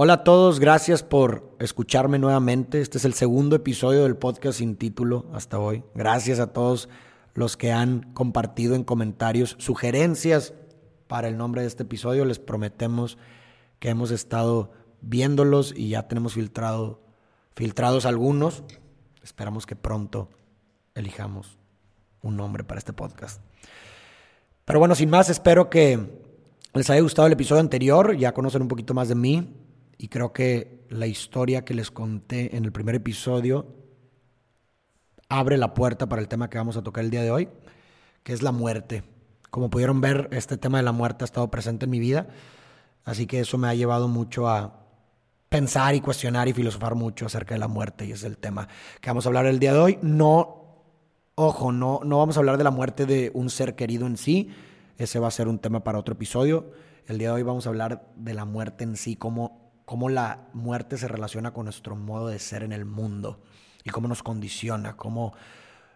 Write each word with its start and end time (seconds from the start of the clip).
Hola 0.00 0.12
a 0.12 0.22
todos, 0.22 0.60
gracias 0.60 1.02
por 1.02 1.56
escucharme 1.58 2.20
nuevamente. 2.20 2.80
Este 2.80 2.98
es 2.98 3.04
el 3.04 3.14
segundo 3.14 3.56
episodio 3.56 4.04
del 4.04 4.16
podcast 4.16 4.58
sin 4.58 4.76
título 4.76 5.26
hasta 5.32 5.58
hoy. 5.58 5.82
Gracias 5.92 6.38
a 6.38 6.52
todos 6.52 6.88
los 7.34 7.56
que 7.56 7.72
han 7.72 8.12
compartido 8.12 8.76
en 8.76 8.84
comentarios 8.84 9.56
sugerencias 9.58 10.54
para 11.08 11.26
el 11.26 11.36
nombre 11.36 11.62
de 11.62 11.66
este 11.66 11.82
episodio. 11.82 12.24
Les 12.24 12.38
prometemos 12.38 13.18
que 13.80 13.88
hemos 13.88 14.12
estado 14.12 14.70
viéndolos 15.00 15.74
y 15.76 15.88
ya 15.88 16.06
tenemos 16.06 16.34
filtrado, 16.34 17.02
filtrados 17.56 18.06
algunos. 18.06 18.62
Esperamos 19.24 19.66
que 19.66 19.74
pronto 19.74 20.28
elijamos 20.94 21.58
un 22.22 22.36
nombre 22.36 22.62
para 22.62 22.78
este 22.78 22.92
podcast. 22.92 23.42
Pero 24.64 24.78
bueno, 24.78 24.94
sin 24.94 25.10
más, 25.10 25.28
espero 25.28 25.68
que 25.68 25.98
les 26.72 26.88
haya 26.88 27.00
gustado 27.00 27.26
el 27.26 27.32
episodio 27.32 27.58
anterior. 27.58 28.16
Ya 28.16 28.32
conocen 28.32 28.62
un 28.62 28.68
poquito 28.68 28.94
más 28.94 29.08
de 29.08 29.16
mí. 29.16 29.64
Y 29.98 30.08
creo 30.08 30.32
que 30.32 30.86
la 30.88 31.08
historia 31.08 31.64
que 31.64 31.74
les 31.74 31.90
conté 31.90 32.56
en 32.56 32.64
el 32.64 32.70
primer 32.70 32.94
episodio 32.94 33.66
abre 35.28 35.58
la 35.58 35.74
puerta 35.74 36.08
para 36.08 36.22
el 36.22 36.28
tema 36.28 36.48
que 36.48 36.56
vamos 36.56 36.76
a 36.76 36.82
tocar 36.82 37.04
el 37.04 37.10
día 37.10 37.22
de 37.22 37.32
hoy, 37.32 37.48
que 38.22 38.32
es 38.32 38.42
la 38.42 38.52
muerte. 38.52 39.02
Como 39.50 39.70
pudieron 39.70 40.00
ver, 40.00 40.28
este 40.30 40.56
tema 40.56 40.78
de 40.78 40.84
la 40.84 40.92
muerte 40.92 41.24
ha 41.24 41.26
estado 41.26 41.50
presente 41.50 41.86
en 41.86 41.90
mi 41.90 41.98
vida, 41.98 42.28
así 43.04 43.26
que 43.26 43.40
eso 43.40 43.58
me 43.58 43.66
ha 43.66 43.74
llevado 43.74 44.06
mucho 44.06 44.48
a 44.48 44.86
pensar 45.48 45.94
y 45.96 46.00
cuestionar 46.00 46.46
y 46.46 46.52
filosofar 46.52 46.94
mucho 46.94 47.26
acerca 47.26 47.54
de 47.54 47.58
la 47.58 47.68
muerte 47.68 48.04
y 48.04 48.12
es 48.12 48.22
el 48.22 48.36
tema 48.36 48.68
que 49.00 49.08
vamos 49.08 49.24
a 49.24 49.30
hablar 49.30 49.46
el 49.46 49.58
día 49.58 49.72
de 49.72 49.78
hoy. 49.80 49.98
No, 50.02 50.84
ojo, 51.34 51.72
no, 51.72 52.00
no 52.04 52.18
vamos 52.18 52.36
a 52.36 52.40
hablar 52.40 52.56
de 52.56 52.64
la 52.64 52.70
muerte 52.70 53.04
de 53.04 53.32
un 53.34 53.50
ser 53.50 53.74
querido 53.74 54.06
en 54.06 54.16
sí, 54.16 54.50
ese 54.96 55.18
va 55.18 55.28
a 55.28 55.32
ser 55.32 55.48
un 55.48 55.58
tema 55.58 55.82
para 55.82 55.98
otro 55.98 56.14
episodio. 56.14 56.70
El 57.06 57.18
día 57.18 57.28
de 57.28 57.34
hoy 57.34 57.42
vamos 57.42 57.66
a 57.66 57.70
hablar 57.70 58.06
de 58.16 58.34
la 58.34 58.44
muerte 58.44 58.84
en 58.84 58.96
sí, 58.96 59.16
como 59.16 59.67
cómo 59.88 60.10
la 60.10 60.50
muerte 60.52 60.98
se 60.98 61.08
relaciona 61.08 61.54
con 61.54 61.64
nuestro 61.64 61.96
modo 61.96 62.28
de 62.28 62.38
ser 62.38 62.62
en 62.62 62.72
el 62.72 62.84
mundo 62.84 63.40
y 63.84 63.88
cómo 63.88 64.06
nos 64.06 64.22
condiciona, 64.22 64.98
cómo 64.98 65.32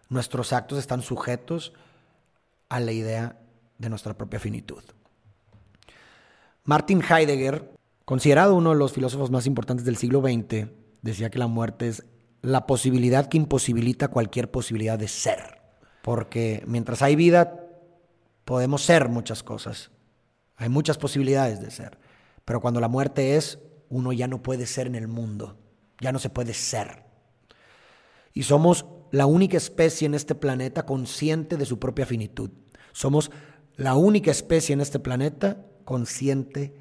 nuestros 0.09 0.51
actos 0.51 0.79
están 0.79 1.03
sujetos 1.03 1.73
a 2.69 2.79
la 2.79 2.91
idea 2.91 3.37
de 3.77 3.89
nuestra 3.89 4.15
propia 4.15 4.39
finitud. 4.39 4.81
Martin 6.63 7.03
Heidegger, 7.07 7.71
considerado 8.03 8.55
uno 8.55 8.71
de 8.71 8.77
los 8.77 8.93
filósofos 8.93 9.29
más 9.29 9.45
importantes 9.45 9.85
del 9.85 9.97
siglo 9.97 10.21
XX, 10.21 10.69
decía 11.03 11.29
que 11.29 11.37
la 11.37 11.45
muerte 11.45 11.89
es 11.89 12.03
la 12.41 12.65
posibilidad 12.65 13.27
que 13.27 13.37
imposibilita 13.37 14.07
cualquier 14.07 14.49
posibilidad 14.49 14.97
de 14.97 15.07
ser. 15.07 15.61
Porque 16.01 16.63
mientras 16.65 17.03
hay 17.03 17.15
vida, 17.15 17.59
podemos 18.43 18.81
ser 18.81 19.07
muchas 19.07 19.43
cosas. 19.43 19.91
Hay 20.55 20.69
muchas 20.69 20.97
posibilidades 20.97 21.61
de 21.61 21.69
ser. 21.69 21.99
Pero 22.43 22.59
cuando 22.59 22.79
la 22.79 22.87
muerte 22.87 23.35
es, 23.35 23.59
uno 23.93 24.11
ya 24.11 24.27
no 24.27 24.41
puede 24.41 24.65
ser 24.65 24.87
en 24.87 24.95
el 24.95 25.07
mundo, 25.07 25.59
ya 26.01 26.11
no 26.11 26.17
se 26.17 26.29
puede 26.29 26.55
ser. 26.55 27.03
Y 28.33 28.43
somos 28.43 28.85
la 29.11 29.27
única 29.27 29.55
especie 29.55 30.07
en 30.07 30.15
este 30.15 30.33
planeta 30.33 30.87
consciente 30.87 31.57
de 31.57 31.65
su 31.65 31.77
propia 31.77 32.07
finitud. 32.07 32.49
Somos 32.91 33.29
la 33.75 33.93
única 33.93 34.31
especie 34.31 34.73
en 34.73 34.81
este 34.81 34.97
planeta 34.97 35.63
consciente 35.85 36.73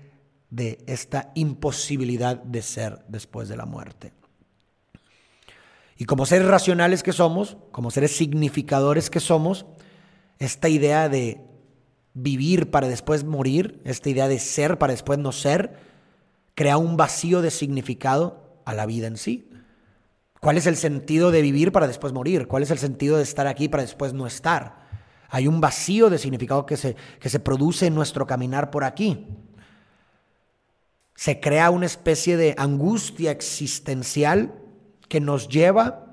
de 0.49 0.83
esta 0.87 1.33
imposibilidad 1.35 2.39
de 2.39 2.63
ser 2.63 3.05
después 3.09 3.51
de 3.51 3.59
la 3.59 3.67
muerte. 3.67 4.15
Y 5.99 6.07
como 6.07 6.25
seres 6.25 6.49
racionales 6.49 7.03
que 7.03 7.13
somos, 7.13 7.59
como 7.73 7.91
seres 7.91 8.17
significadores 8.17 9.11
que 9.11 9.21
somos, 9.21 9.67
esta 10.39 10.71
idea 10.71 11.11
de 11.11 11.43
vivir 12.15 12.71
para 12.71 12.89
después 12.89 13.25
morir, 13.25 13.83
esta 13.85 14.09
idea 14.09 14.29
de 14.29 14.39
ser 14.39 14.79
para 14.79 14.95
después 14.95 15.19
no 15.19 15.33
ser, 15.33 15.92
crea 16.55 16.77
un 16.77 16.97
vacío 16.97 17.43
de 17.43 17.51
significado 17.51 18.61
a 18.65 18.75
la 18.75 18.87
vida 18.87 19.07
en 19.07 19.17
sí. 19.17 19.51
¿Cuál 20.41 20.59
es 20.59 20.67
el 20.67 20.77
sentido 20.77 21.31
de 21.31 21.43
vivir 21.43 21.73
para 21.73 21.87
después 21.87 22.13
morir? 22.13 22.49
¿Cuál 22.49 22.65
es 22.65 22.71
el 22.71 22.79
sentido 22.79 23.17
de 23.17 23.23
estar 23.23 23.47
aquí 23.47 23.69
para 23.69 23.83
después 23.83 24.13
no 24.13 24.27
estar? 24.27 24.83
Hay 25.29 25.47
un 25.47 25.61
vacío 25.61 26.11
de 26.11 26.19
significado 26.19 26.67
que 26.67 26.77
se, 26.77 26.97
que 27.21 27.29
se 27.29 27.41
produce 27.41 27.87
en 27.87 27.95
nuestro 27.95 28.27
caminar 28.27 28.71
por 28.71 28.85
aquí. 28.85 29.27
Se 31.15 31.41
crea 31.41 31.71
una 31.71 31.87
especie 31.87 32.37
de 32.37 32.55
angustia 32.59 33.31
existencial 33.31 34.55
que 35.09 35.21
nos 35.21 35.49
lleva 35.49 36.13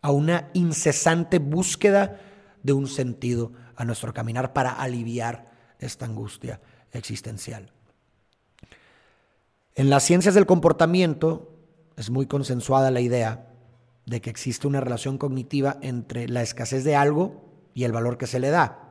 a 0.00 0.10
una 0.10 0.50
incesante 0.54 1.38
búsqueda 1.38 2.20
de 2.62 2.72
un 2.72 2.86
sentido 2.86 3.52
a 3.76 3.84
nuestro 3.84 4.12
caminar 4.12 4.52
para 4.52 4.72
aliviar 4.72 5.50
esta 5.78 6.06
angustia 6.06 6.60
existencial. 6.92 7.72
En 9.78 9.90
las 9.90 10.02
ciencias 10.02 10.34
del 10.34 10.44
comportamiento 10.44 11.52
es 11.96 12.10
muy 12.10 12.26
consensuada 12.26 12.90
la 12.90 12.98
idea 12.98 13.46
de 14.06 14.20
que 14.20 14.28
existe 14.28 14.66
una 14.66 14.80
relación 14.80 15.18
cognitiva 15.18 15.76
entre 15.82 16.26
la 16.28 16.42
escasez 16.42 16.82
de 16.82 16.96
algo 16.96 17.44
y 17.74 17.84
el 17.84 17.92
valor 17.92 18.18
que 18.18 18.26
se 18.26 18.40
le 18.40 18.50
da. 18.50 18.90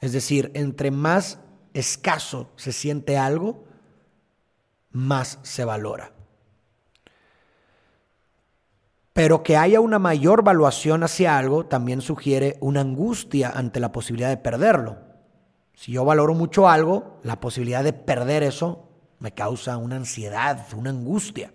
Es 0.00 0.12
decir, 0.12 0.50
entre 0.52 0.90
más 0.90 1.40
escaso 1.72 2.50
se 2.56 2.72
siente 2.72 3.16
algo, 3.16 3.64
más 4.90 5.38
se 5.40 5.64
valora. 5.64 6.12
Pero 9.14 9.42
que 9.42 9.56
haya 9.56 9.80
una 9.80 9.98
mayor 9.98 10.44
valuación 10.44 11.02
hacia 11.02 11.38
algo 11.38 11.64
también 11.64 12.02
sugiere 12.02 12.58
una 12.60 12.82
angustia 12.82 13.48
ante 13.48 13.80
la 13.80 13.90
posibilidad 13.90 14.28
de 14.28 14.36
perderlo. 14.36 14.98
Si 15.72 15.92
yo 15.92 16.04
valoro 16.04 16.34
mucho 16.34 16.68
algo, 16.68 17.20
la 17.22 17.40
posibilidad 17.40 17.82
de 17.82 17.94
perder 17.94 18.42
eso 18.42 18.87
me 19.18 19.32
causa 19.32 19.76
una 19.76 19.96
ansiedad, 19.96 20.66
una 20.76 20.90
angustia. 20.90 21.52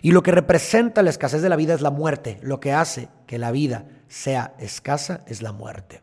Y 0.00 0.12
lo 0.12 0.22
que 0.22 0.32
representa 0.32 1.02
la 1.02 1.10
escasez 1.10 1.42
de 1.42 1.48
la 1.48 1.56
vida 1.56 1.74
es 1.74 1.80
la 1.80 1.90
muerte. 1.90 2.38
Lo 2.42 2.60
que 2.60 2.72
hace 2.72 3.08
que 3.26 3.38
la 3.38 3.52
vida 3.52 3.86
sea 4.08 4.54
escasa 4.58 5.22
es 5.26 5.42
la 5.42 5.52
muerte. 5.52 6.02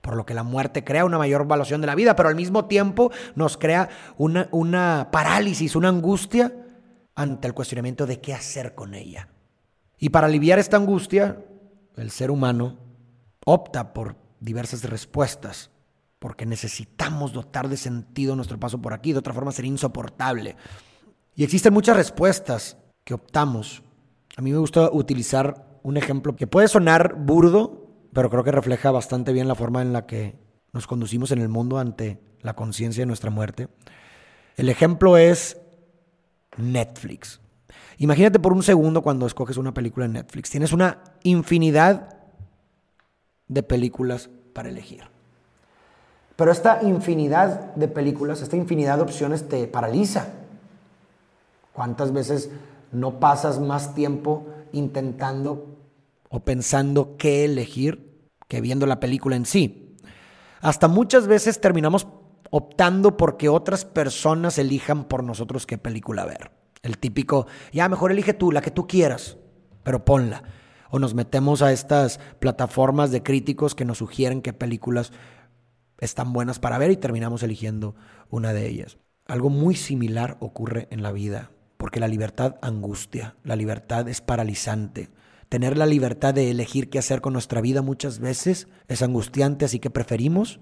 Por 0.00 0.16
lo 0.16 0.24
que 0.24 0.34
la 0.34 0.42
muerte 0.42 0.84
crea 0.84 1.04
una 1.04 1.18
mayor 1.18 1.46
valuación 1.46 1.80
de 1.80 1.86
la 1.86 1.94
vida, 1.94 2.16
pero 2.16 2.30
al 2.30 2.36
mismo 2.36 2.64
tiempo 2.64 3.10
nos 3.34 3.58
crea 3.58 3.90
una, 4.16 4.48
una 4.52 5.08
parálisis, 5.12 5.76
una 5.76 5.88
angustia 5.88 6.52
ante 7.14 7.48
el 7.48 7.54
cuestionamiento 7.54 8.06
de 8.06 8.20
qué 8.20 8.32
hacer 8.32 8.74
con 8.74 8.94
ella. 8.94 9.28
Y 9.98 10.10
para 10.10 10.26
aliviar 10.26 10.58
esta 10.58 10.76
angustia, 10.76 11.44
el 11.96 12.10
ser 12.10 12.30
humano 12.30 12.78
opta 13.44 13.92
por 13.92 14.16
diversas 14.40 14.84
respuestas 14.84 15.70
porque 16.18 16.46
necesitamos 16.46 17.32
dotar 17.32 17.68
de 17.68 17.76
sentido 17.76 18.34
nuestro 18.34 18.58
paso 18.58 18.80
por 18.80 18.92
aquí, 18.92 19.12
de 19.12 19.18
otra 19.18 19.34
forma 19.34 19.52
sería 19.52 19.70
insoportable. 19.70 20.56
Y 21.34 21.44
existen 21.44 21.72
muchas 21.72 21.96
respuestas 21.96 22.76
que 23.04 23.14
optamos. 23.14 23.82
A 24.36 24.42
mí 24.42 24.50
me 24.50 24.58
gusta 24.58 24.90
utilizar 24.90 25.78
un 25.82 25.96
ejemplo 25.96 26.34
que 26.34 26.46
puede 26.46 26.68
sonar 26.68 27.14
burdo, 27.16 27.86
pero 28.12 28.30
creo 28.30 28.44
que 28.44 28.52
refleja 28.52 28.90
bastante 28.90 29.32
bien 29.32 29.48
la 29.48 29.54
forma 29.54 29.82
en 29.82 29.92
la 29.92 30.06
que 30.06 30.36
nos 30.72 30.86
conducimos 30.86 31.30
en 31.30 31.40
el 31.40 31.48
mundo 31.48 31.78
ante 31.78 32.20
la 32.40 32.54
conciencia 32.54 33.02
de 33.02 33.06
nuestra 33.06 33.30
muerte. 33.30 33.68
El 34.56 34.68
ejemplo 34.68 35.16
es 35.16 35.56
Netflix. 36.56 37.40
Imagínate 37.98 38.38
por 38.38 38.52
un 38.52 38.62
segundo 38.62 39.02
cuando 39.02 39.26
escoges 39.26 39.56
una 39.56 39.74
película 39.74 40.06
en 40.06 40.12
Netflix. 40.12 40.50
Tienes 40.50 40.72
una 40.72 41.02
infinidad 41.22 42.16
de 43.46 43.62
películas 43.62 44.30
para 44.52 44.68
elegir. 44.68 45.04
Pero 46.38 46.52
esta 46.52 46.84
infinidad 46.84 47.74
de 47.74 47.88
películas, 47.88 48.42
esta 48.42 48.54
infinidad 48.54 48.98
de 48.98 49.02
opciones 49.02 49.48
te 49.48 49.66
paraliza. 49.66 50.28
¿Cuántas 51.72 52.12
veces 52.12 52.48
no 52.92 53.18
pasas 53.18 53.58
más 53.58 53.92
tiempo 53.96 54.46
intentando 54.70 55.66
o 56.28 56.38
pensando 56.38 57.16
qué 57.16 57.44
elegir 57.44 58.30
que 58.46 58.60
viendo 58.60 58.86
la 58.86 59.00
película 59.00 59.34
en 59.34 59.46
sí? 59.46 59.96
Hasta 60.60 60.86
muchas 60.86 61.26
veces 61.26 61.60
terminamos 61.60 62.06
optando 62.50 63.16
porque 63.16 63.48
otras 63.48 63.84
personas 63.84 64.58
elijan 64.58 65.06
por 65.06 65.24
nosotros 65.24 65.66
qué 65.66 65.76
película 65.76 66.24
ver. 66.24 66.52
El 66.82 66.98
típico, 66.98 67.48
ya 67.72 67.88
mejor 67.88 68.12
elige 68.12 68.32
tú, 68.32 68.52
la 68.52 68.60
que 68.60 68.70
tú 68.70 68.86
quieras, 68.86 69.38
pero 69.82 70.04
ponla. 70.04 70.44
O 70.90 71.00
nos 71.00 71.14
metemos 71.14 71.62
a 71.62 71.72
estas 71.72 72.20
plataformas 72.38 73.10
de 73.10 73.24
críticos 73.24 73.74
que 73.74 73.84
nos 73.84 73.98
sugieren 73.98 74.40
qué 74.40 74.52
películas 74.52 75.12
están 75.98 76.32
buenas 76.32 76.58
para 76.58 76.78
ver 76.78 76.90
y 76.90 76.96
terminamos 76.96 77.42
eligiendo 77.42 77.94
una 78.30 78.52
de 78.52 78.68
ellas. 78.68 78.98
Algo 79.26 79.50
muy 79.50 79.74
similar 79.74 80.36
ocurre 80.40 80.88
en 80.90 81.02
la 81.02 81.12
vida, 81.12 81.50
porque 81.76 82.00
la 82.00 82.08
libertad 82.08 82.56
angustia, 82.62 83.36
la 83.44 83.56
libertad 83.56 84.08
es 84.08 84.20
paralizante. 84.20 85.10
Tener 85.48 85.76
la 85.76 85.86
libertad 85.86 86.34
de 86.34 86.50
elegir 86.50 86.90
qué 86.90 86.98
hacer 86.98 87.20
con 87.20 87.32
nuestra 87.32 87.60
vida 87.60 87.82
muchas 87.82 88.18
veces 88.18 88.68
es 88.86 89.02
angustiante, 89.02 89.64
así 89.64 89.78
que 89.78 89.90
preferimos 89.90 90.60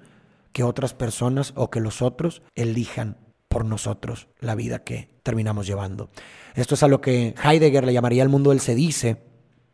que 0.52 0.62
otras 0.62 0.94
personas 0.94 1.52
o 1.56 1.70
que 1.70 1.80
los 1.80 2.02
otros 2.02 2.42
elijan 2.54 3.16
por 3.48 3.64
nosotros 3.64 4.28
la 4.40 4.54
vida 4.54 4.84
que 4.84 5.08
terminamos 5.22 5.66
llevando. 5.66 6.10
Esto 6.54 6.74
es 6.74 6.82
a 6.82 6.88
lo 6.88 7.00
que 7.00 7.34
Heidegger 7.42 7.84
le 7.84 7.92
llamaría 7.92 8.22
el 8.22 8.28
mundo 8.28 8.50
del 8.50 8.60
se 8.60 8.74
dice. 8.74 9.22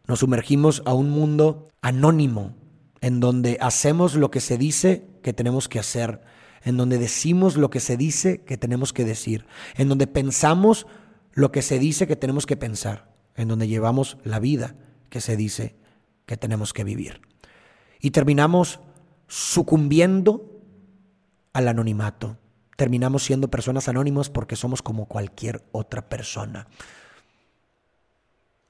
Nos 0.06 0.20
sumergimos 0.20 0.82
a 0.84 0.94
un 0.94 1.10
mundo 1.10 1.68
anónimo, 1.80 2.54
en 3.02 3.18
donde 3.18 3.58
hacemos 3.60 4.14
lo 4.14 4.30
que 4.30 4.40
se 4.40 4.56
dice 4.56 5.04
que 5.22 5.32
tenemos 5.32 5.68
que 5.68 5.80
hacer, 5.80 6.22
en 6.62 6.76
donde 6.76 6.98
decimos 6.98 7.56
lo 7.56 7.68
que 7.68 7.80
se 7.80 7.96
dice 7.96 8.42
que 8.44 8.56
tenemos 8.56 8.92
que 8.92 9.04
decir, 9.04 9.44
en 9.74 9.88
donde 9.88 10.06
pensamos 10.06 10.86
lo 11.32 11.50
que 11.50 11.62
se 11.62 11.80
dice 11.80 12.06
que 12.06 12.16
tenemos 12.16 12.46
que 12.46 12.56
pensar, 12.56 13.12
en 13.34 13.48
donde 13.48 13.66
llevamos 13.66 14.18
la 14.22 14.38
vida 14.38 14.76
que 15.10 15.20
se 15.20 15.36
dice 15.36 15.76
que 16.26 16.36
tenemos 16.36 16.72
que 16.72 16.84
vivir. 16.84 17.20
Y 18.00 18.12
terminamos 18.12 18.80
sucumbiendo 19.26 20.60
al 21.52 21.68
anonimato. 21.68 22.38
Terminamos 22.76 23.24
siendo 23.24 23.48
personas 23.48 23.88
anónimas 23.88 24.30
porque 24.30 24.56
somos 24.56 24.80
como 24.80 25.06
cualquier 25.06 25.64
otra 25.72 26.08
persona. 26.08 26.68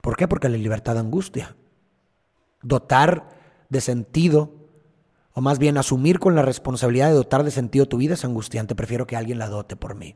¿Por 0.00 0.16
qué? 0.16 0.26
Porque 0.26 0.48
la 0.48 0.56
libertad 0.56 0.98
angustia. 0.98 1.54
Dotar 2.62 3.41
de 3.72 3.80
sentido, 3.80 4.52
o 5.32 5.40
más 5.40 5.58
bien 5.58 5.78
asumir 5.78 6.18
con 6.18 6.34
la 6.34 6.42
responsabilidad 6.42 7.08
de 7.08 7.14
dotar 7.14 7.42
de 7.42 7.50
sentido 7.50 7.86
tu 7.86 7.96
vida 7.96 8.14
es 8.14 8.24
angustiante. 8.24 8.74
Prefiero 8.74 9.06
que 9.06 9.16
alguien 9.16 9.38
la 9.38 9.48
dote 9.48 9.76
por 9.76 9.94
mí. 9.94 10.14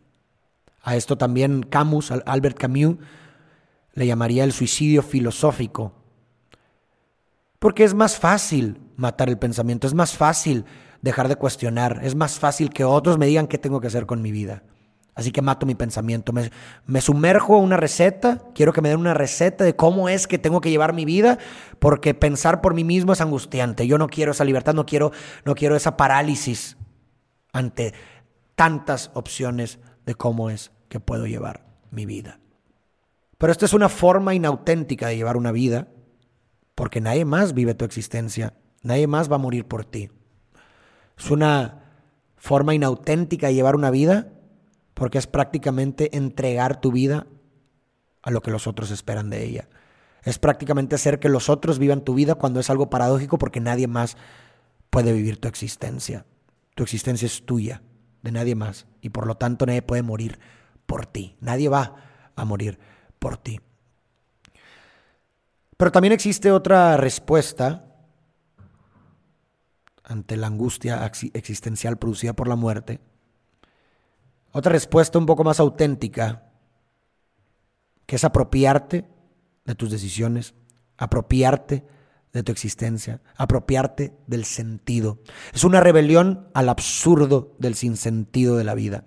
A 0.83 0.95
esto 0.95 1.17
también 1.17 1.63
Camus, 1.63 2.11
Albert 2.11 2.59
Camus, 2.59 2.99
le 3.95 4.07
llamaría 4.07 4.45
el 4.45 4.53
suicidio 4.53 5.03
filosófico. 5.03 5.95
Porque 7.59 7.85
es 7.85 7.95
más 7.95 8.19
fácil 8.19 8.79
matar 8.97 9.31
el 9.31 9.39
pensamiento, 9.39 9.87
es 9.87 9.95
más 9.95 10.13
fácil 10.13 10.67
dejar 11.01 11.29
de 11.29 11.37
cuestionar, 11.37 12.01
es 12.03 12.15
más 12.15 12.39
fácil 12.39 12.69
que 12.69 12.85
otros 12.85 13.17
me 13.17 13.27
digan 13.27 13.47
qué 13.47 13.57
tengo 13.57 13.81
que 13.81 13.87
hacer 13.87 14.05
con 14.05 14.21
mi 14.21 14.33
vida. 14.33 14.65
Así 15.17 15.33
que 15.33 15.41
mato 15.41 15.65
mi 15.65 15.75
pensamiento, 15.75 16.35
me, 16.35 16.53
me, 16.85 17.01
sumerjo 17.01 17.55
a 17.55 17.59
una 17.59 17.79
receta, 17.79 18.43
quiero 18.55 18.75
que 18.75 18.83
me 18.83 18.91
den 18.91 19.01
una 19.01 19.15
receta 19.15 19.65
de 19.65 19.75
cómo 19.75 20.11
es 20.11 20.27
que 20.27 20.39
tengo 20.39 20.61
que 20.61 20.69
llevar 20.69 20.93
mi 20.93 21.07
vida, 21.07 21.39
porque 21.79 22.13
pensar 22.13 22.61
por 22.61 22.75
mí 22.75 22.85
mismo 22.85 23.15
es 23.15 23.23
angustiante. 23.23 23.87
Yo 23.87 23.97
no 23.97 24.09
quiero 24.09 24.33
esa 24.33 24.45
libertad, 24.45 24.75
no 24.75 24.85
quiero, 24.85 25.13
no 25.47 25.55
quiero 25.55 25.75
esa 25.75 25.97
parálisis 25.97 26.77
ante 27.55 27.95
tantas 28.57 29.11
opciones 29.15 29.79
de 30.05 30.15
cómo 30.15 30.51
es 30.51 30.71
que 30.91 31.01
puedo 31.01 31.27
llevar 31.27 31.65
mi 31.91 32.05
vida. 32.05 32.39
Pero 33.39 33.53
esta 33.53 33.65
es 33.65 33.73
una 33.73 33.89
forma 33.89 34.35
inauténtica 34.35 35.09
de 35.09 35.17
llevar 35.17 35.39
una 35.39 35.51
vida, 35.51 35.89
porque 36.75 37.01
nadie 37.01 37.25
más 37.25 37.55
vive 37.55 37.75
tu 37.75 37.87
existencia, 37.87 38.53
nadie 38.83 39.07
más 39.07 39.31
va 39.31 39.37
a 39.37 39.39
morir 39.39 39.67
por 39.67 39.87
ti. 39.87 40.11
Es 41.17 41.31
una 41.31 41.85
forma 42.37 42.75
inauténtica 42.75 43.47
de 43.47 43.55
llevar 43.55 43.77
una 43.77 43.91
vida, 43.91 44.29
porque 44.97 45.19
es 45.19 45.27
prácticamente 45.27 46.17
entregar 46.17 46.81
tu 46.81 46.91
vida 46.91 47.27
a 48.23 48.31
lo 48.31 48.41
que 48.41 48.51
los 48.51 48.67
otros 48.67 48.91
esperan 48.91 49.29
de 49.29 49.45
ella. 49.45 49.69
Es 50.23 50.39
prácticamente 50.39 50.95
hacer 50.95 51.21
que 51.21 51.29
los 51.29 51.51
otros 51.51 51.79
vivan 51.79 52.01
tu 52.01 52.15
vida 52.15 52.35
cuando 52.35 52.61
es 52.61 52.71
algo 52.71 52.89
paradójico 52.89 53.37
porque 53.37 53.61
nadie 53.61 53.89
más 53.89 54.17
puede 54.89 55.13
vivir 55.13 55.39
tu 55.39 55.49
existencia. 55.49 56.25
Tu 56.75 56.83
existencia 56.83 57.27
es 57.27 57.45
tuya, 57.45 57.83
de 58.23 58.33
nadie 58.33 58.55
más, 58.55 58.87
y 59.03 59.11
por 59.11 59.27
lo 59.27 59.37
tanto 59.37 59.67
nadie 59.67 59.83
puede 59.83 60.01
morir 60.01 60.39
por 60.87 61.05
ti. 61.05 61.37
Nadie 61.41 61.69
va 61.69 61.97
a 62.35 62.45
morir 62.47 62.79
por 63.19 63.37
ti. 63.37 63.61
Pero 65.77 65.93
también 65.93 66.13
existe 66.13 66.53
otra 66.53 66.97
respuesta 66.97 67.85
ante 70.05 70.39
la 70.39 70.47
angustia 70.47 71.05
existencial 71.35 71.99
producida 71.99 72.33
por 72.33 72.49
la 72.49 72.57
muerte. 72.57 72.99
Otra 74.53 74.73
respuesta 74.73 75.19
un 75.19 75.27
poco 75.27 75.45
más 75.45 75.61
auténtica, 75.61 76.51
que 78.07 78.17
es 78.17 78.25
apropiarte 78.25 79.05
de 79.65 79.75
tus 79.75 79.91
decisiones, 79.91 80.55
apropiarte 80.97 81.85
de 82.33 82.43
tu 82.43 82.53
existencia, 82.53 83.21
apropiarte 83.37 84.13
del 84.27 84.45
sentido. 84.45 85.19
Es 85.53 85.65
una 85.65 85.81
rebelión 85.81 86.49
al 86.55 86.69
absurdo 86.69 87.55
del 87.59 87.75
sinsentido 87.75 88.57
de 88.57 88.65
la 88.65 88.75
vida. 88.75 89.05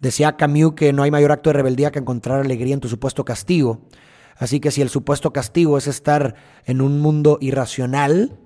Decía 0.00 0.36
Camus 0.36 0.74
que 0.74 0.92
no 0.92 1.02
hay 1.02 1.10
mayor 1.10 1.32
acto 1.32 1.50
de 1.50 1.54
rebeldía 1.54 1.90
que 1.90 1.98
encontrar 1.98 2.40
alegría 2.40 2.74
en 2.74 2.80
tu 2.80 2.88
supuesto 2.88 3.24
castigo. 3.24 3.88
Así 4.36 4.60
que 4.60 4.70
si 4.70 4.80
el 4.80 4.88
supuesto 4.88 5.32
castigo 5.32 5.76
es 5.76 5.86
estar 5.86 6.34
en 6.64 6.80
un 6.80 7.00
mundo 7.00 7.36
irracional, 7.40 8.38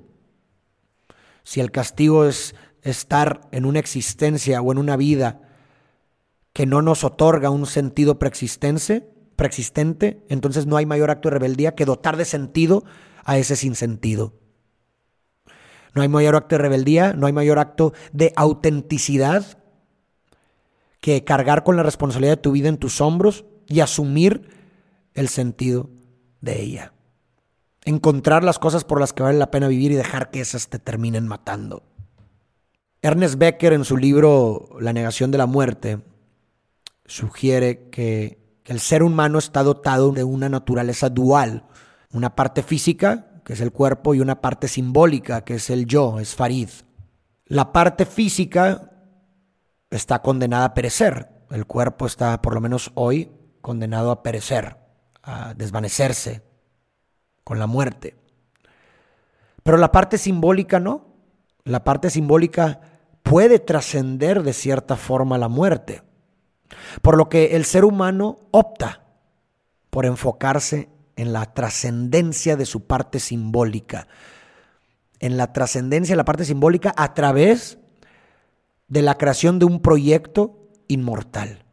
si 1.45 1.61
el 1.61 1.71
castigo 1.71 2.25
es 2.25 2.57
estar 2.83 3.43
en 3.53 3.67
una 3.67 3.79
existencia 3.79 4.61
o 4.61 4.73
en 4.73 4.79
una 4.79 4.97
vida 4.97 5.43
que 6.55 6.67
no 6.67 6.81
nos 6.81 7.05
otorga 7.05 7.51
un 7.51 7.67
sentido 7.67 8.19
preexistente, 8.19 9.11
preexistente, 9.37 10.25
entonces 10.29 10.67
no 10.67 10.77
hay 10.77 10.87
mayor 10.87 11.11
acto 11.11 11.29
de 11.29 11.35
rebeldía 11.35 11.75
que 11.75 11.85
dotar 11.85 12.17
de 12.17 12.25
sentido 12.25 12.85
a 13.25 13.37
ese 13.37 13.57
sinsentido. 13.57 14.33
No 15.95 16.03
hay 16.03 16.09
mayor 16.09 16.37
acto 16.37 16.55
de 16.55 16.63
rebeldía, 16.63 17.13
no 17.13 17.27
hay 17.27 17.33
mayor 17.33 17.59
acto 17.59 17.93
de 18.13 18.33
autenticidad 18.37 19.59
que 21.01 21.25
cargar 21.25 21.65
con 21.65 21.77
la 21.77 21.83
responsabilidad 21.83 22.37
de 22.37 22.43
tu 22.43 22.53
vida 22.53 22.69
en 22.69 22.79
tus 22.79 23.01
hombros 23.01 23.45
y 23.67 23.81
asumir 23.81 24.49
el 25.13 25.29
sentido 25.29 25.91
de 26.41 26.63
ella. 26.63 26.93
Encontrar 27.85 28.45
las 28.45 28.61
cosas 28.61 28.85
por 28.85 29.01
las 29.01 29.13
que 29.13 29.25
vale 29.25 29.39
la 29.39 29.51
pena 29.51 29.67
vivir 29.67 29.91
y 29.91 29.97
dejar 29.97 30.31
que 30.31 30.41
esas 30.41 30.69
te 30.69 30.79
terminen 30.79 31.27
matando. 31.27 31.83
Ernest 33.03 33.39
Becker 33.39 33.73
en 33.73 33.85
su 33.85 33.97
libro 33.97 34.69
La 34.81 34.93
negación 34.93 35.33
de 35.33 35.39
la 35.39 35.47
muerte 35.47 36.01
sugiere 37.07 37.91
que, 37.91 38.43
el 38.67 38.81
ser 38.81 39.03
humano 39.03 39.39
está 39.39 39.63
dotado 39.63 40.11
de 40.13 40.25
una 40.25 40.49
naturaleza 40.49 41.11
dual, 41.11 41.67
una 42.13 42.35
parte 42.35 42.63
física, 42.63 43.43
que 43.45 43.53
es 43.53 43.61
el 43.61 43.73
cuerpo, 43.73 44.15
y 44.15 44.21
una 44.21 44.41
parte 44.41 44.69
simbólica, 44.69 45.45
que 45.45 45.57
es 45.57 45.69
el 45.69 45.85
yo, 45.85 46.19
es 46.19 46.35
Farid. 46.35 46.71
La 47.45 47.73
parte 47.73 48.07
física 48.07 48.91
está 49.91 50.23
condenada 50.23 50.65
a 50.65 50.75
perecer. 50.75 51.29
El 51.51 51.67
cuerpo 51.67 52.07
está, 52.07 52.41
por 52.41 52.55
lo 52.55 52.63
menos 52.63 52.91
hoy, 52.95 53.31
condenado 53.61 54.11
a 54.11 54.23
perecer, 54.23 54.79
a 55.23 55.53
desvanecerse 55.53 56.43
con 57.45 57.59
la 57.59 57.67
muerte. 57.67 58.17
Pero 59.63 59.77
la 59.77 59.93
parte 59.93 60.17
simbólica 60.17 60.81
no. 60.81 61.07
La 61.65 61.85
parte 61.85 62.09
simbólica 62.11 62.81
puede 63.23 63.59
trascender 63.59 64.43
de 64.43 64.53
cierta 64.53 64.97
forma 64.97 65.39
la 65.39 65.49
muerte. 65.49 66.03
Por 67.03 67.17
lo 67.17 67.29
que 67.29 67.57
el 67.57 67.65
ser 67.65 67.85
humano 67.85 68.39
opta 68.51 69.05
por 69.91 70.07
enfocarse 70.07 70.89
en 71.17 71.33
la 71.33 71.55
trascendencia 71.55 72.57
de 72.57 72.67
su 72.67 72.87
parte 72.87 73.21
simbólica, 73.21 74.09
en 75.21 75.37
la 75.37 75.53
trascendencia 75.53 76.15
de 76.15 76.17
la 76.17 76.25
parte 76.25 76.45
simbólica 76.45 76.93
a 76.97 77.15
través 77.15 77.79
de 78.89 79.03
la 79.03 79.17
creación 79.17 79.59
de 79.59 79.67
un 79.67 79.81
proyecto 79.81 80.69
inmortal. 80.89 81.65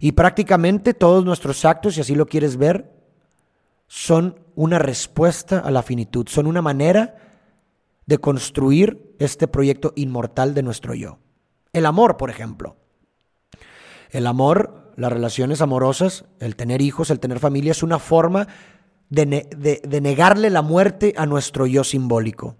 Y 0.00 0.12
prácticamente 0.12 0.94
todos 0.94 1.24
nuestros 1.24 1.64
actos, 1.64 1.94
si 1.94 2.00
así 2.00 2.14
lo 2.14 2.26
quieres 2.26 2.56
ver, 2.56 2.90
son 3.86 4.40
una 4.54 4.78
respuesta 4.78 5.58
a 5.58 5.70
la 5.70 5.82
finitud, 5.82 6.26
son 6.28 6.46
una 6.46 6.62
manera 6.62 7.16
de 8.06 8.18
construir 8.18 9.14
este 9.18 9.46
proyecto 9.46 9.92
inmortal 9.96 10.54
de 10.54 10.62
nuestro 10.62 10.94
yo. 10.94 11.18
El 11.72 11.86
amor, 11.86 12.16
por 12.16 12.30
ejemplo. 12.30 12.76
El 14.10 14.26
amor, 14.26 14.92
las 14.96 15.12
relaciones 15.12 15.60
amorosas, 15.60 16.24
el 16.38 16.56
tener 16.56 16.82
hijos, 16.82 17.10
el 17.10 17.20
tener 17.20 17.38
familia, 17.38 17.72
es 17.72 17.82
una 17.82 17.98
forma 17.98 18.48
de, 19.08 19.80
de 19.82 20.00
negarle 20.00 20.50
la 20.50 20.62
muerte 20.62 21.14
a 21.16 21.26
nuestro 21.26 21.66
yo 21.66 21.84
simbólico. 21.84 22.56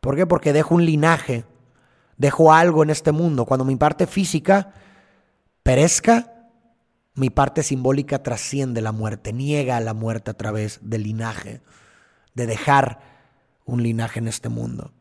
¿Por 0.00 0.16
qué? 0.16 0.26
Porque 0.26 0.52
dejo 0.52 0.74
un 0.74 0.84
linaje 0.84 1.44
dejo 2.16 2.52
algo 2.52 2.82
en 2.82 2.90
este 2.90 3.12
mundo. 3.12 3.44
Cuando 3.44 3.64
mi 3.64 3.76
parte 3.76 4.06
física 4.06 4.72
perezca, 5.62 6.48
mi 7.14 7.30
parte 7.30 7.62
simbólica 7.62 8.22
trasciende 8.22 8.80
la 8.80 8.92
muerte, 8.92 9.32
niega 9.32 9.80
la 9.80 9.94
muerte 9.94 10.30
a 10.30 10.34
través 10.34 10.80
del 10.82 11.04
linaje, 11.04 11.62
de 12.34 12.46
dejar 12.46 13.00
un 13.64 13.82
linaje 13.82 14.18
en 14.18 14.28
este 14.28 14.48
mundo. 14.48 14.92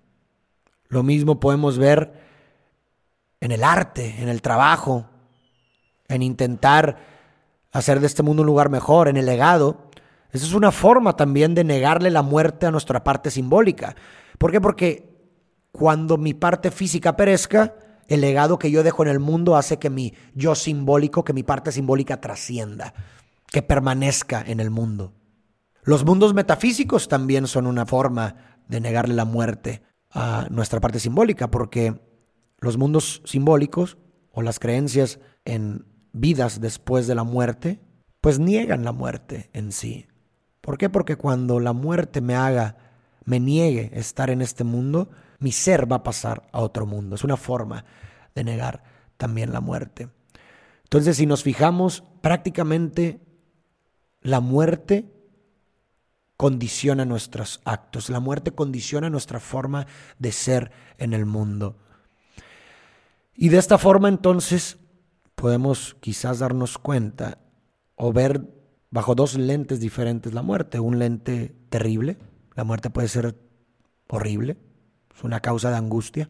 Lo 0.88 1.04
mismo 1.04 1.40
podemos 1.40 1.78
ver 1.78 2.14
en 3.42 3.52
el 3.52 3.64
arte, 3.64 4.16
en 4.20 4.30
el 4.30 4.42
trabajo, 4.42 5.10
en 6.14 6.22
intentar 6.22 6.98
hacer 7.72 8.00
de 8.00 8.08
este 8.08 8.24
mundo 8.24 8.44
un 8.44 8.48
lugar 8.48 8.70
mejor, 8.70 9.08
en 9.08 9.18
el 9.18 9.26
legado. 9.26 9.90
Esa 10.32 10.46
es 10.46 10.54
una 10.54 10.72
forma 10.72 11.16
también 11.16 11.56
de 11.56 11.64
negarle 11.64 12.10
la 12.12 12.22
muerte 12.22 12.66
a 12.66 12.72
nuestra 12.72 13.04
parte 13.04 13.32
simbólica. 13.32 13.96
¿Por 14.38 14.52
qué? 14.52 14.62
Porque 14.62 15.14
cuando 15.72 16.18
mi 16.18 16.34
parte 16.34 16.72
física 16.72 17.16
perezca, 17.16 17.76
el 18.08 18.22
legado 18.22 18.60
que 18.60 18.70
yo 18.70 18.84
dejo 18.84 19.04
en 19.04 19.10
el 19.10 19.20
mundo 19.20 19.56
hace 19.56 19.78
que 19.78 19.90
mi 19.90 20.14
yo 20.36 20.56
simbólico, 20.56 21.24
que 21.24 21.34
mi 21.34 21.44
parte 21.44 21.72
simbólica 21.72 22.22
trascienda, 22.22 22.94
que 23.48 23.62
permanezca 23.62 24.44
en 24.46 24.60
el 24.60 24.70
mundo. 24.70 25.14
Los 25.84 26.06
mundos 26.06 26.34
metafísicos 26.34 27.08
también 27.08 27.48
son 27.48 27.68
una 27.68 27.86
forma 27.86 28.36
de 28.68 28.80
negarle 28.80 29.16
la 29.16 29.26
muerte 29.26 29.82
a 30.12 30.48
nuestra 30.50 30.80
parte 30.80 31.00
simbólica, 31.00 31.50
porque 31.50 32.00
los 32.60 32.78
mundos 32.78 33.22
simbólicos 33.26 33.98
o 34.32 34.42
las 34.42 34.60
creencias 34.60 35.20
en 35.44 35.86
vidas 36.14 36.62
después 36.62 37.08
de 37.08 37.16
la 37.16 37.24
muerte, 37.24 37.82
pues 38.22 38.40
niegan 38.40 38.86
la 38.86 38.94
muerte 38.94 39.50
en 39.52 39.72
sí. 39.72 40.08
¿Por 40.62 40.78
qué? 40.78 40.90
Porque 40.90 41.18
cuando 41.18 41.60
la 41.60 41.74
muerte 41.74 42.22
me 42.22 42.36
haga, 42.36 42.78
me 43.26 43.40
niegue 43.40 43.92
estar 43.94 44.30
en 44.30 44.42
este 44.42 44.64
mundo, 44.64 45.10
mi 45.40 45.52
ser 45.52 45.92
va 45.92 45.98
a 45.98 46.04
pasar 46.04 46.48
a 46.54 46.62
otro 46.62 46.86
mundo. 46.86 47.16
Es 47.16 47.26
una 47.26 47.36
forma 47.36 47.84
de 48.34 48.46
negar 48.46 48.84
también 49.18 49.52
la 49.52 49.60
muerte. 49.60 50.08
Entonces, 50.84 51.18
si 51.18 51.26
nos 51.26 51.44
fijamos, 51.44 52.04
prácticamente 52.22 53.20
la 54.22 54.40
muerte 54.40 55.12
condiciona 56.38 57.04
nuestros 57.04 57.62
actos, 57.66 58.10
la 58.10 58.20
muerte 58.20 58.52
condiciona 58.52 59.10
nuestra 59.10 59.40
forma 59.40 59.88
de 60.20 60.32
ser 60.32 60.72
en 60.98 61.14
el 61.14 61.26
mundo. 61.26 61.78
Y 63.36 63.50
de 63.50 63.58
esta 63.58 63.78
forma 63.78 64.08
entonces 64.08 64.78
podemos 65.44 65.98
quizás 66.00 66.40
darnos 66.40 66.78
cuenta 66.78 67.38
o 67.96 68.14
ver 68.14 68.48
bajo 68.92 69.14
dos 69.14 69.36
lentes 69.36 69.82
diferentes 69.82 70.34
la 70.34 70.42
muerte. 70.42 70.80
Un 70.80 71.00
lente 71.00 71.54
terrible, 71.68 72.18
la 72.56 72.64
muerte 72.64 72.90
puede 72.90 73.10
ser 73.10 73.38
horrible, 74.08 74.56
es 75.14 75.22
una 75.22 75.42
causa 75.42 75.70
de 75.70 75.76
angustia. 75.76 76.30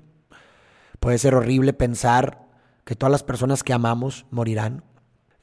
Puede 1.00 1.20
ser 1.20 1.36
horrible 1.36 1.74
pensar 1.74 2.50
que 2.86 2.96
todas 2.96 3.12
las 3.12 3.22
personas 3.22 3.62
que 3.62 3.72
amamos 3.72 4.26
morirán. 4.32 4.84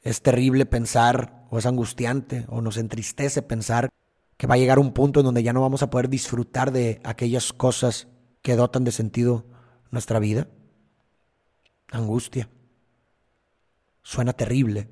Es 0.01 0.21
terrible 0.21 0.65
pensar, 0.65 1.45
o 1.49 1.57
es 1.57 1.65
angustiante, 1.65 2.47
o 2.49 2.59
nos 2.59 2.75
entristece 2.75 3.41
pensar 3.41 3.87
que 4.35 4.47
va 4.47 4.55
a 4.55 4.57
llegar 4.57 4.79
un 4.79 4.91
punto 4.91 5.21
en 5.21 5.27
donde 5.27 5.43
ya 5.43 5.53
no 5.53 5.61
vamos 5.61 5.81
a 5.81 5.89
poder 5.89 6.09
disfrutar 6.09 6.73
de 6.73 6.99
aquellas 7.05 7.53
cosas 7.53 8.09
que 8.41 8.57
dotan 8.57 8.83
de 8.83 8.91
sentido 8.91 9.45
nuestra 9.91 10.19
vida. 10.19 10.49
Angustia. 11.89 12.49
Suena 14.03 14.33
terrible. 14.33 14.89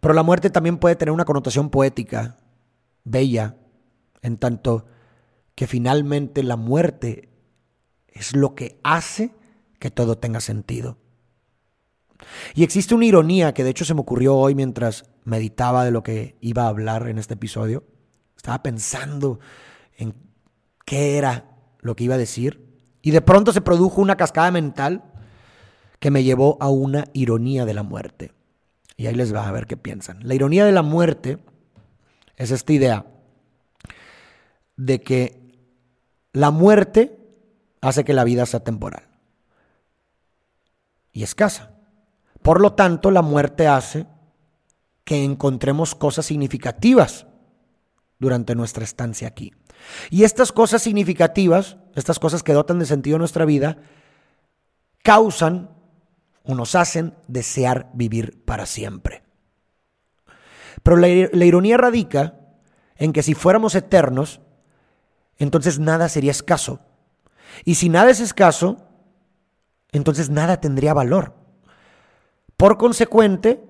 Pero 0.00 0.14
la 0.14 0.22
muerte 0.22 0.50
también 0.50 0.78
puede 0.78 0.96
tener 0.96 1.12
una 1.12 1.24
connotación 1.24 1.70
poética, 1.70 2.38
bella, 3.04 3.56
en 4.22 4.38
tanto 4.38 4.86
que 5.54 5.66
finalmente 5.66 6.42
la 6.42 6.56
muerte 6.56 7.28
es 8.08 8.34
lo 8.34 8.54
que 8.54 8.80
hace 8.82 9.34
que 9.78 9.90
todo 9.90 10.18
tenga 10.18 10.40
sentido. 10.40 10.98
Y 12.54 12.64
existe 12.64 12.94
una 12.94 13.06
ironía 13.06 13.54
que 13.54 13.64
de 13.64 13.70
hecho 13.70 13.84
se 13.84 13.94
me 13.94 14.00
ocurrió 14.00 14.36
hoy 14.36 14.54
mientras 14.54 15.04
meditaba 15.24 15.84
de 15.84 15.90
lo 15.90 16.02
que 16.02 16.36
iba 16.40 16.64
a 16.64 16.68
hablar 16.68 17.08
en 17.08 17.18
este 17.18 17.34
episodio. 17.34 17.84
Estaba 18.36 18.62
pensando 18.62 19.40
en 19.96 20.14
qué 20.84 21.18
era 21.18 21.56
lo 21.80 21.96
que 21.96 22.04
iba 22.04 22.14
a 22.14 22.18
decir 22.18 22.70
y 23.02 23.10
de 23.10 23.22
pronto 23.22 23.52
se 23.52 23.60
produjo 23.60 24.00
una 24.00 24.16
cascada 24.16 24.50
mental 24.50 25.09
que 26.00 26.10
me 26.10 26.24
llevó 26.24 26.56
a 26.60 26.68
una 26.68 27.04
ironía 27.12 27.64
de 27.64 27.74
la 27.74 27.82
muerte. 27.82 28.32
Y 28.96 29.06
ahí 29.06 29.14
les 29.14 29.34
va 29.34 29.46
a 29.46 29.52
ver 29.52 29.66
qué 29.66 29.76
piensan. 29.76 30.18
La 30.26 30.34
ironía 30.34 30.64
de 30.64 30.72
la 30.72 30.82
muerte 30.82 31.38
es 32.36 32.50
esta 32.50 32.72
idea 32.72 33.06
de 34.76 35.00
que 35.02 35.58
la 36.32 36.50
muerte 36.50 37.18
hace 37.80 38.04
que 38.04 38.14
la 38.14 38.24
vida 38.24 38.46
sea 38.46 38.60
temporal 38.60 39.04
y 41.12 41.22
escasa. 41.22 41.74
Por 42.42 42.60
lo 42.60 42.72
tanto, 42.72 43.10
la 43.10 43.22
muerte 43.22 43.68
hace 43.68 44.06
que 45.04 45.24
encontremos 45.24 45.94
cosas 45.94 46.26
significativas 46.26 47.26
durante 48.18 48.54
nuestra 48.54 48.84
estancia 48.84 49.28
aquí. 49.28 49.52
Y 50.10 50.24
estas 50.24 50.52
cosas 50.52 50.82
significativas, 50.82 51.76
estas 51.94 52.18
cosas 52.18 52.42
que 52.42 52.52
dotan 52.52 52.78
de 52.78 52.86
sentido 52.86 53.18
nuestra 53.18 53.44
vida, 53.44 53.78
causan 55.02 55.79
nos 56.54 56.74
hacen 56.74 57.14
desear 57.28 57.90
vivir 57.94 58.42
para 58.44 58.66
siempre. 58.66 59.22
Pero 60.82 60.96
la, 60.96 61.08
la, 61.32 61.44
ironía 61.44 61.76
radica 61.76 62.38
en 62.96 63.12
que 63.12 63.22
si 63.22 63.34
fuéramos 63.34 63.74
eternos, 63.74 64.40
entonces 65.38 65.78
nada 65.78 66.08
sería 66.08 66.30
escaso. 66.30 66.80
Y 67.64 67.74
si 67.74 67.88
nada 67.88 68.10
es 68.10 68.20
escaso, 68.20 68.86
entonces 69.92 70.30
nada 70.30 70.60
tendría 70.60 70.94
valor. 70.94 71.34
Por 72.56 72.78
consecuente, 72.78 73.64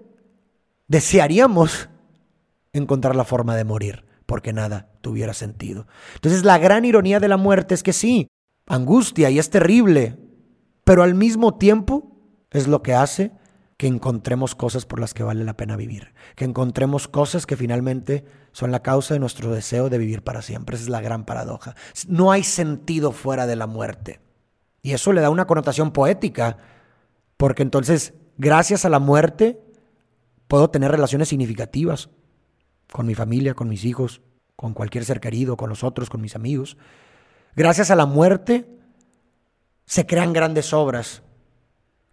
desearíamos 0.89 1.89
encontrar 2.73 3.17
la 3.17 3.25
forma 3.25 3.57
de 3.57 3.65
morir, 3.65 4.05
porque 4.27 4.53
nada 4.53 4.91
tuviera 5.01 5.35
sentido. 5.35 5.87
Entonces 6.15 6.45
la 6.45 6.59
gran 6.59 6.85
ironía 6.85 7.21
de 7.21 7.29
la 7.29 7.37
muerte 7.37 7.75
es 7.75 7.83
que 7.83 7.93
sí, 7.93 8.29
angustia 8.67 9.31
y 9.31 9.39
es 9.39 9.51
terrible, 9.51 10.19
pero 10.85 11.03
al 11.03 11.15
mismo 11.15 11.57
tiempo 11.57 12.10
es 12.51 12.69
lo 12.69 12.83
que 12.83 12.95
hace 12.95 13.33
que 13.77 13.87
encontremos 13.87 14.55
cosas 14.55 14.85
por 14.85 15.01
las 15.01 15.15
que 15.15 15.23
vale 15.23 15.43
la 15.43 15.57
pena 15.57 15.75
vivir, 15.75 16.13
que 16.37 16.45
encontremos 16.45 17.09
cosas 17.09 17.47
que 17.47 17.57
finalmente 17.57 18.27
son 18.53 18.73
la 18.73 18.83
causa 18.83 19.15
de 19.15 19.21
nuestro 19.21 19.53
deseo 19.53 19.89
de 19.89 19.97
vivir 19.97 20.23
para 20.23 20.43
siempre. 20.43 20.77
Esa 20.77 20.85
es 20.85 20.91
la 20.91 21.01
gran 21.01 21.25
paradoja. 21.25 21.75
No 22.07 22.31
hay 22.31 22.45
sentido 22.45 23.13
fuera 23.13 23.47
de 23.47 23.57
la 23.57 23.67
muerte. 23.67 24.21
Y 24.83 24.93
eso 24.93 25.15
le 25.15 25.23
da 25.23 25.31
una 25.31 25.47
connotación 25.47 25.93
poética, 25.93 26.59
porque 27.39 27.63
entonces 27.63 28.13
gracias 28.37 28.85
a 28.85 28.91
la 28.91 28.99
muerte, 28.99 29.63
puedo 30.47 30.69
tener 30.69 30.91
relaciones 30.91 31.29
significativas 31.29 32.11
con 32.93 33.07
mi 33.07 33.15
familia, 33.15 33.55
con 33.55 33.69
mis 33.69 33.85
hijos, 33.87 34.21
con 34.57 34.75
cualquier 34.75 35.07
ser 35.07 35.21
querido, 35.21 35.57
con 35.57 35.71
los 35.71 35.85
otros, 35.85 36.11
con 36.11 36.21
mis 36.21 36.37
amigos. 36.37 36.77
Gracias 37.57 37.91
a 37.91 37.97
la 37.97 38.05
muerte 38.05 38.67
se 39.87 40.05
crean 40.05 40.35
grandes 40.35 40.75
obras 40.75 41.23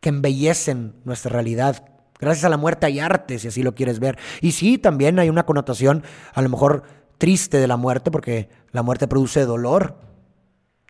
que 0.07 0.09
embellecen 0.09 0.95
nuestra 1.03 1.33
realidad. 1.33 1.83
Gracias 2.17 2.45
a 2.45 2.49
la 2.49 2.55
muerte 2.55 2.85
hay 2.85 3.01
arte, 3.01 3.39
si 3.39 3.49
así 3.49 3.61
lo 3.61 3.75
quieres 3.75 3.99
ver. 3.99 4.17
Y 4.39 4.53
sí, 4.53 4.77
también 4.77 5.19
hay 5.19 5.27
una 5.27 5.45
connotación 5.45 6.01
a 6.33 6.41
lo 6.41 6.47
mejor 6.47 6.83
triste 7.17 7.57
de 7.57 7.67
la 7.67 7.75
muerte, 7.75 8.09
porque 8.09 8.47
la 8.71 8.83
muerte 8.83 9.09
produce 9.09 9.43
dolor, 9.43 9.97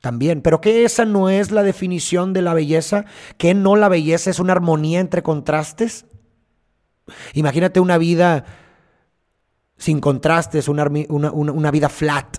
también. 0.04 0.44
Pero 0.44 0.62
que 0.62 0.86
esa 0.86 1.04
no 1.04 1.30
es 1.30 1.50
la 1.50 1.64
definición 1.64 2.32
de 2.32 2.44
la 2.44 2.54
belleza, 2.54 3.06
que 3.40 3.56
no 3.56 3.76
la 3.76 3.90
belleza 3.90 4.30
es 4.30 4.38
una 4.40 4.54
armonía 4.54 5.00
entre 5.00 5.24
contrastes. 5.24 6.06
Imagínate 7.34 7.80
una 7.80 7.98
vida 7.98 8.46
sin 9.78 10.00
contrastes, 10.00 10.68
una, 10.68 10.86
una, 11.10 11.72
vida 11.72 11.90
flat. 11.90 12.38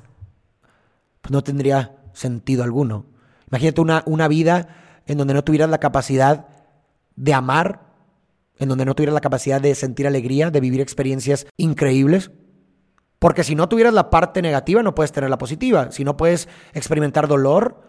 Pues 1.22 1.32
no 1.32 1.42
tendría 1.42 1.96
sentido 2.12 2.62
alguno. 2.62 3.06
Imagínate 3.48 3.80
una, 3.80 4.04
una 4.06 4.28
vida 4.28 4.68
en 5.06 5.18
donde 5.18 5.34
no 5.34 5.42
tuvieras 5.42 5.70
la 5.70 5.78
capacidad 5.78 6.46
de 7.18 7.34
amar, 7.34 7.82
en 8.58 8.68
donde 8.68 8.84
no 8.84 8.94
tuvieras 8.94 9.14
la 9.14 9.20
capacidad 9.20 9.60
de 9.60 9.74
sentir 9.74 10.06
alegría, 10.06 10.50
de 10.50 10.60
vivir 10.60 10.80
experiencias 10.80 11.46
increíbles. 11.56 12.30
Porque 13.18 13.42
si 13.42 13.54
no 13.54 13.68
tuvieras 13.68 13.92
la 13.92 14.10
parte 14.10 14.40
negativa, 14.42 14.82
no 14.82 14.94
puedes 14.94 15.12
tener 15.12 15.28
la 15.28 15.38
positiva. 15.38 15.90
Si 15.90 16.04
no 16.04 16.16
puedes 16.16 16.48
experimentar 16.72 17.26
dolor, 17.26 17.82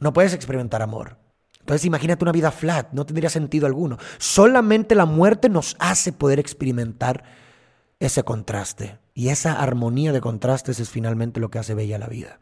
no 0.00 0.12
puedes 0.12 0.32
experimentar 0.32 0.80
amor. 0.80 1.18
Entonces 1.60 1.84
imagínate 1.84 2.24
una 2.24 2.32
vida 2.32 2.50
flat, 2.50 2.88
no 2.92 3.04
tendría 3.04 3.28
sentido 3.28 3.66
alguno. 3.66 3.98
Solamente 4.16 4.94
la 4.94 5.04
muerte 5.04 5.50
nos 5.50 5.76
hace 5.78 6.12
poder 6.12 6.38
experimentar 6.38 7.24
ese 8.00 8.22
contraste. 8.22 8.98
Y 9.12 9.28
esa 9.28 9.60
armonía 9.60 10.12
de 10.12 10.22
contrastes 10.22 10.80
es 10.80 10.88
finalmente 10.88 11.40
lo 11.40 11.50
que 11.50 11.58
hace 11.58 11.74
bella 11.74 11.98
la 11.98 12.06
vida. 12.06 12.40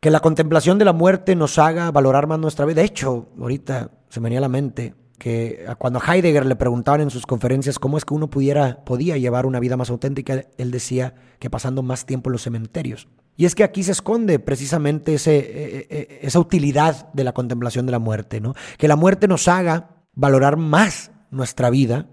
Que 0.00 0.10
la 0.10 0.20
contemplación 0.20 0.78
de 0.78 0.84
la 0.84 0.92
muerte 0.92 1.34
nos 1.34 1.58
haga 1.58 1.90
valorar 1.90 2.26
más 2.26 2.38
nuestra 2.38 2.64
vida. 2.66 2.80
De 2.80 2.86
hecho, 2.86 3.28
ahorita 3.40 3.90
se 4.08 4.20
me 4.20 4.24
venía 4.24 4.38
a 4.38 4.42
la 4.42 4.48
mente 4.48 4.94
que 5.18 5.64
cuando 5.78 6.00
Heidegger 6.00 6.44
le 6.46 6.56
preguntaban 6.56 7.00
en 7.00 7.10
sus 7.10 7.26
conferencias 7.26 7.78
cómo 7.78 7.96
es 7.96 8.04
que 8.04 8.14
uno 8.14 8.28
pudiera, 8.28 8.84
podía 8.84 9.16
llevar 9.16 9.46
una 9.46 9.60
vida 9.60 9.76
más 9.76 9.90
auténtica, 9.90 10.44
él 10.58 10.70
decía 10.70 11.14
que 11.38 11.50
pasando 11.50 11.82
más 11.82 12.06
tiempo 12.06 12.28
en 12.28 12.32
los 12.32 12.42
cementerios. 12.42 13.08
Y 13.36 13.44
es 13.44 13.54
que 13.54 13.64
aquí 13.64 13.82
se 13.82 13.92
esconde 13.92 14.38
precisamente 14.38 15.14
e, 15.14 15.18
e, 15.26 15.86
e, 15.90 16.18
esa 16.22 16.40
utilidad 16.40 17.12
de 17.12 17.24
la 17.24 17.32
contemplación 17.32 17.86
de 17.86 17.92
la 17.92 17.98
muerte, 17.98 18.40
¿no? 18.40 18.54
Que 18.78 18.88
la 18.88 18.96
muerte 18.96 19.28
nos 19.28 19.46
haga 19.48 20.04
valorar 20.14 20.56
más 20.56 21.10
nuestra 21.30 21.68
vida, 21.68 22.08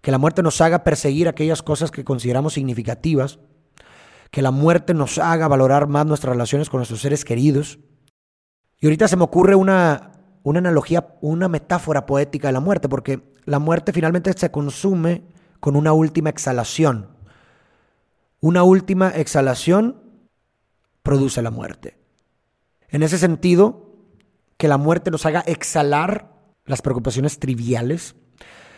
que 0.00 0.10
la 0.10 0.18
muerte 0.18 0.42
nos 0.42 0.60
haga 0.60 0.84
perseguir 0.84 1.28
aquellas 1.28 1.62
cosas 1.62 1.90
que 1.90 2.04
consideramos 2.04 2.54
significativas, 2.54 3.38
que 4.30 4.42
la 4.42 4.50
muerte 4.50 4.94
nos 4.94 5.18
haga 5.18 5.48
valorar 5.48 5.86
más 5.86 6.06
nuestras 6.06 6.32
relaciones 6.32 6.70
con 6.70 6.78
nuestros 6.78 7.00
seres 7.00 7.24
queridos. 7.24 7.78
Y 8.78 8.86
ahorita 8.86 9.08
se 9.08 9.16
me 9.16 9.24
ocurre 9.24 9.54
una, 9.54 10.12
una 10.42 10.58
analogía, 10.58 11.16
una 11.20 11.48
metáfora 11.48 12.06
poética 12.06 12.48
de 12.48 12.52
la 12.52 12.60
muerte, 12.60 12.88
porque 12.88 13.22
la 13.44 13.58
muerte 13.58 13.92
finalmente 13.92 14.32
se 14.36 14.50
consume 14.50 15.24
con 15.60 15.76
una 15.76 15.92
última 15.92 16.30
exhalación. 16.30 17.08
Una 18.40 18.62
última 18.62 19.08
exhalación 19.10 20.02
produce 21.02 21.42
la 21.42 21.50
muerte. 21.50 21.98
En 22.88 23.02
ese 23.02 23.18
sentido, 23.18 23.96
que 24.56 24.68
la 24.68 24.78
muerte 24.78 25.10
nos 25.10 25.26
haga 25.26 25.40
exhalar 25.40 26.32
las 26.64 26.82
preocupaciones 26.82 27.38
triviales, 27.38 28.16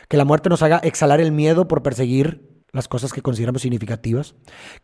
que 0.09 0.17
la 0.17 0.25
muerte 0.25 0.49
nos 0.49 0.63
haga 0.63 0.79
exhalar 0.79 1.21
el 1.21 1.33
miedo 1.33 1.69
por 1.69 1.83
perseguir 1.83 2.48
las 2.73 2.89
cosas 2.89 3.13
que 3.13 3.23
consideramos 3.23 3.63
significativas, 3.63 4.35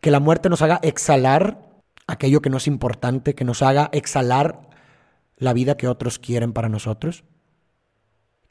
que 0.01 0.11
la 0.11 0.19
muerte 0.19 0.49
nos 0.49 0.61
haga 0.61 0.79
exhalar 0.81 1.75
aquello 2.07 2.41
que 2.41 2.49
no 2.49 2.57
es 2.57 2.67
importante, 2.67 3.35
que 3.35 3.45
nos 3.45 3.61
haga 3.61 3.89
exhalar 3.93 4.69
la 5.37 5.53
vida 5.53 5.77
que 5.77 5.87
otros 5.87 6.19
quieren 6.19 6.53
para 6.53 6.69
nosotros? 6.69 7.23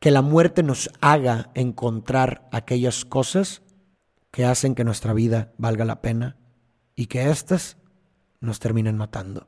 Que 0.01 0.11
la 0.11 0.23
muerte 0.23 0.63
nos 0.63 0.91
haga 1.01 1.51
encontrar 1.55 2.49
aquellas 2.53 3.05
cosas 3.05 3.63
que 4.31 4.45
hacen 4.45 4.75
que 4.75 4.85
nuestra 4.85 5.13
vida 5.13 5.53
valga 5.59 5.85
la 5.85 6.03
pena 6.03 6.37
y 6.95 7.07
que 7.07 7.31
éstas 7.31 7.79
nos 8.41 8.59
terminen 8.59 8.97
matando. 8.97 9.47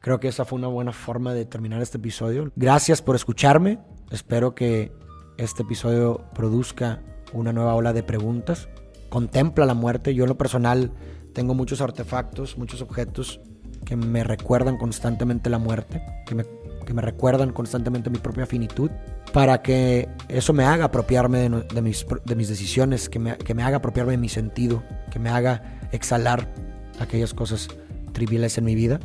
Creo 0.00 0.20
que 0.20 0.28
esa 0.28 0.44
fue 0.44 0.58
una 0.58 0.68
buena 0.68 0.92
forma 0.92 1.34
de 1.34 1.44
terminar 1.44 1.80
este 1.80 1.98
episodio. 1.98 2.52
Gracias 2.56 3.02
por 3.02 3.16
escucharme. 3.16 3.80
Espero 4.10 4.54
que 4.54 4.92
este 5.38 5.62
episodio 5.62 6.24
produzca 6.34 7.02
una 7.32 7.52
nueva 7.52 7.74
ola 7.74 7.92
de 7.92 8.02
preguntas. 8.02 8.68
Contempla 9.08 9.66
la 9.66 9.74
muerte. 9.74 10.14
Yo 10.14 10.24
en 10.24 10.28
lo 10.28 10.38
personal 10.38 10.92
tengo 11.32 11.54
muchos 11.54 11.80
artefactos, 11.80 12.58
muchos 12.58 12.82
objetos 12.82 13.40
que 13.84 13.96
me 13.96 14.24
recuerdan 14.24 14.76
constantemente 14.76 15.48
la 15.50 15.58
muerte, 15.58 16.02
que 16.26 16.34
me, 16.34 16.44
que 16.84 16.92
me 16.92 17.02
recuerdan 17.02 17.52
constantemente 17.52 18.10
mi 18.10 18.18
propia 18.18 18.44
finitud, 18.44 18.90
para 19.32 19.62
que 19.62 20.08
eso 20.28 20.52
me 20.52 20.64
haga 20.64 20.86
apropiarme 20.86 21.38
de, 21.38 21.82
mis, 21.82 22.06
de 22.24 22.34
mis, 22.34 22.48
decisiones, 22.48 23.08
que 23.08 23.18
me, 23.18 23.36
que 23.38 23.54
me, 23.54 23.62
haga 23.62 23.78
apropiarme 23.78 24.12
de 24.12 24.18
mi 24.18 24.28
sentido, 24.28 24.82
que 25.10 25.18
me 25.18 25.30
haga 25.30 25.78
exhalar 25.92 26.52
aquellas 26.98 27.34
cosas 27.34 27.68
triviales 28.12 28.58
en 28.58 28.64
mi 28.64 28.74
vida. 28.74 29.00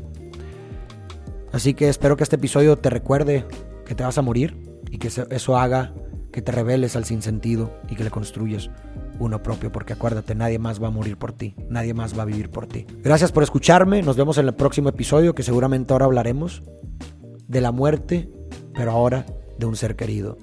Así 1.51 1.73
que 1.73 1.87
espero 1.87 2.17
que 2.17 2.23
este 2.23 2.37
episodio 2.37 2.77
te 2.77 2.89
recuerde 2.89 3.45
que 3.85 3.95
te 3.95 4.03
vas 4.03 4.17
a 4.17 4.21
morir 4.21 4.57
y 4.89 4.97
que 4.97 5.07
eso 5.07 5.57
haga 5.57 5.93
que 6.33 6.41
te 6.41 6.51
reveles 6.51 6.97
al 6.97 7.05
sinsentido 7.05 7.79
y 7.87 7.95
que 7.95 8.03
le 8.03 8.09
construyas 8.11 8.69
uno 9.19 9.41
propio, 9.43 9.71
porque 9.71 9.93
acuérdate, 9.93 10.35
nadie 10.35 10.59
más 10.59 10.81
va 10.81 10.87
a 10.87 10.91
morir 10.91 11.15
por 11.15 11.31
ti, 11.31 11.55
nadie 11.69 11.93
más 11.93 12.17
va 12.17 12.23
a 12.23 12.25
vivir 12.25 12.49
por 12.49 12.65
ti. 12.67 12.85
Gracias 13.03 13.31
por 13.31 13.43
escucharme, 13.43 14.01
nos 14.01 14.17
vemos 14.17 14.37
en 14.39 14.47
el 14.47 14.55
próximo 14.55 14.89
episodio, 14.89 15.35
que 15.35 15.43
seguramente 15.43 15.93
ahora 15.93 16.05
hablaremos 16.05 16.63
de 17.47 17.61
la 17.61 17.71
muerte, 17.71 18.29
pero 18.73 18.91
ahora 18.91 19.25
de 19.59 19.67
un 19.67 19.75
ser 19.75 19.95
querido, 19.95 20.39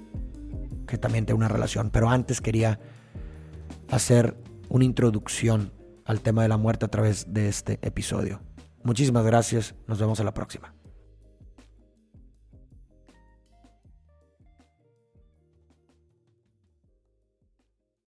que 0.86 0.96
también 0.96 1.26
tiene 1.26 1.38
una 1.38 1.48
relación. 1.48 1.90
Pero 1.90 2.08
antes 2.08 2.40
quería 2.40 2.78
hacer 3.90 4.36
una 4.68 4.84
introducción 4.84 5.72
al 6.04 6.20
tema 6.20 6.42
de 6.42 6.48
la 6.48 6.56
muerte 6.56 6.86
a 6.86 6.88
través 6.88 7.32
de 7.34 7.48
este 7.48 7.80
episodio. 7.82 8.40
Muchísimas 8.84 9.24
gracias, 9.24 9.74
nos 9.88 9.98
vemos 9.98 10.20
en 10.20 10.26
la 10.26 10.34
próxima. 10.34 10.72